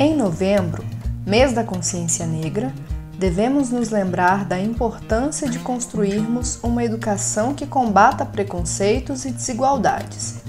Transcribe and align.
Em 0.00 0.16
novembro, 0.16 0.84
mês 1.26 1.52
da 1.52 1.64
consciência 1.64 2.24
negra, 2.24 2.72
devemos 3.18 3.70
nos 3.70 3.90
lembrar 3.90 4.44
da 4.44 4.56
importância 4.56 5.48
de 5.48 5.58
construirmos 5.58 6.60
uma 6.62 6.84
educação 6.84 7.52
que 7.52 7.66
combata 7.66 8.24
preconceitos 8.24 9.24
e 9.24 9.32
desigualdades. 9.32 10.40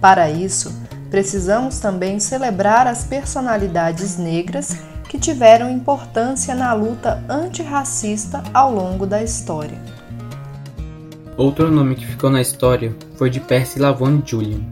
Para 0.00 0.28
isso, 0.28 0.76
precisamos 1.08 1.78
também 1.78 2.18
celebrar 2.18 2.88
as 2.88 3.04
personalidades 3.04 4.18
negras 4.18 4.76
que 5.08 5.20
tiveram 5.20 5.70
importância 5.70 6.52
na 6.52 6.72
luta 6.72 7.22
antirracista 7.28 8.42
ao 8.52 8.74
longo 8.74 9.06
da 9.06 9.22
história. 9.22 9.80
Outro 11.36 11.70
nome 11.70 11.94
que 11.94 12.06
ficou 12.06 12.28
na 12.28 12.40
história 12.40 12.92
foi 13.14 13.30
de 13.30 13.38
Percy 13.38 13.78
Lavon 13.78 14.20
Julian, 14.26 14.62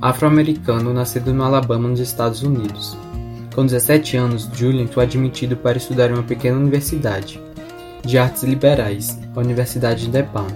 afro-americano 0.00 0.94
nascido 0.94 1.34
no 1.34 1.44
Alabama, 1.44 1.88
nos 1.88 2.00
Estados 2.00 2.42
Unidos. 2.42 2.96
Com 3.54 3.66
17 3.66 4.16
anos, 4.16 4.48
Julian 4.54 4.86
foi 4.86 5.04
admitido 5.04 5.56
para 5.56 5.76
estudar 5.76 6.10
em 6.10 6.14
uma 6.14 6.22
pequena 6.22 6.56
universidade 6.56 7.38
de 8.02 8.16
artes 8.18 8.42
liberais, 8.44 9.18
a 9.36 9.40
Universidade 9.40 10.06
de 10.06 10.10
DePaul, 10.10 10.46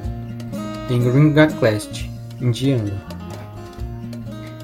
em 0.91 1.01
Ringaclest, 1.01 2.11
Indiana. 2.41 2.93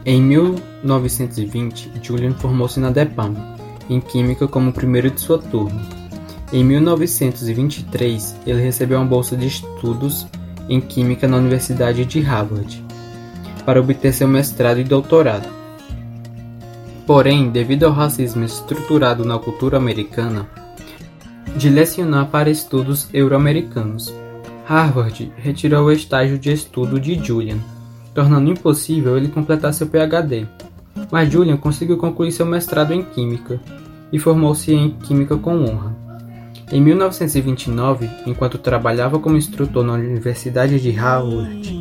Em 0.05 0.21
1920, 0.21 1.93
Julian 2.03 2.33
formou-se 2.33 2.81
na 2.81 2.91
DePaul 2.91 3.37
em 3.89 4.01
Química 4.01 4.49
como 4.49 4.73
primeiro 4.73 5.11
de 5.11 5.21
sua 5.21 5.39
turma. 5.39 5.81
Em 6.53 6.65
1923, 6.65 8.37
ele 8.47 8.63
recebeu 8.63 8.99
uma 8.99 9.07
bolsa 9.07 9.37
de 9.37 9.47
estudos 9.47 10.27
em 10.69 10.81
Química 10.81 11.29
na 11.29 11.37
Universidade 11.37 12.05
de 12.05 12.21
Harvard, 12.21 12.83
para 13.67 13.81
obter 13.81 14.13
seu 14.13 14.27
mestrado 14.27 14.81
e 14.81 14.85
doutorado. 14.85 15.62
Porém, 17.07 17.51
devido 17.51 17.85
ao 17.85 17.93
racismo 17.93 18.45
estruturado 18.45 19.25
na 19.25 19.39
cultura 19.39 19.77
americana, 19.77 20.47
direcionar 21.57 22.27
para 22.27 22.51
estudos 22.51 23.09
euro-americanos, 23.13 24.15
Harvard 24.65 25.33
retirou 25.37 25.87
o 25.87 25.93
estágio 25.93 26.39
de 26.39 26.53
estudo 26.53 27.01
de 27.01 27.15
Julian, 27.23 27.59
tornando 28.15 28.51
impossível 28.51 29.17
ele 29.17 29.29
completar 29.29 29.75
seu 29.75 29.89
PhD. 29.89 30.47
Mas 31.11 31.31
Julian 31.31 31.57
conseguiu 31.57 31.97
concluir 31.97 32.31
seu 32.31 32.47
mestrado 32.47 32.95
em 32.95 33.03
Química 33.03 33.61
e 34.13 34.19
formou-se 34.19 34.73
em 34.73 34.91
Química 34.91 35.37
com 35.37 35.65
honra. 35.65 35.97
Em 36.71 36.81
1929, 36.81 38.09
enquanto 38.27 38.57
trabalhava 38.57 39.19
como 39.19 39.37
instrutor 39.37 39.85
na 39.85 39.95
Universidade 39.95 40.81
de 40.81 40.91
Harvard, 40.93 41.79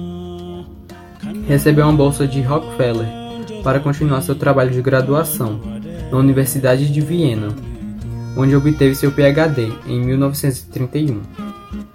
recebeu 1.48 1.86
uma 1.86 1.94
bolsa 1.94 2.28
de 2.28 2.42
Rockefeller 2.42 3.20
para 3.64 3.80
continuar 3.80 4.22
seu 4.22 4.36
trabalho 4.36 4.72
de 4.72 4.81
graduação 4.81 5.59
na 6.12 6.17
Universidade 6.17 6.92
de 6.92 7.02
Viena, 7.02 7.50
onde 8.36 8.56
obteve 8.56 8.95
seu 8.95 9.12
PhD 9.12 9.72
em 9.88 10.00
1931. 10.00 11.22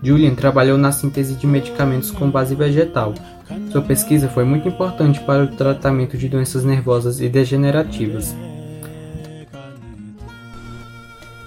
Julian 0.02 0.34
trabalhou 0.34 0.78
na 0.78 0.92
síntese 0.92 1.34
de 1.34 1.46
medicamentos 1.46 2.10
com 2.10 2.30
base 2.30 2.54
vegetal. 2.54 3.14
Sua 3.72 3.82
pesquisa 3.82 4.28
foi 4.28 4.44
muito 4.44 4.68
importante 4.68 5.20
para 5.20 5.44
o 5.44 5.48
tratamento 5.48 6.16
de 6.16 6.28
doenças 6.28 6.64
nervosas 6.64 7.20
e 7.20 7.28
degenerativas. 7.28 8.34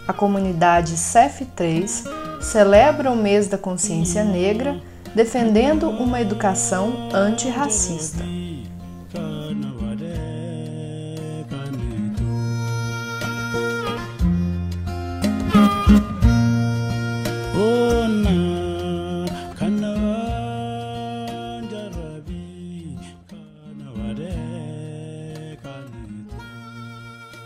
A 0.08 0.14
comunidade 0.14 0.96
CEF3 0.96 2.10
celebra 2.42 3.12
o 3.12 3.16
mês 3.16 3.48
da 3.48 3.58
consciência 3.58 4.24
negra 4.24 4.80
defendendo 5.16 5.90
uma 5.90 6.22
educação 6.22 7.10
antirracista. 7.14 8.24
Friday. 24.10 24.69